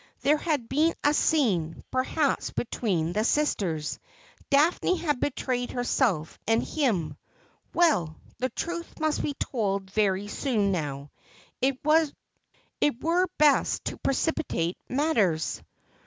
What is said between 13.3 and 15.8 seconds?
best to precipitate matters.